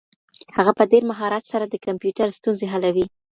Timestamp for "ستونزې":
2.37-2.65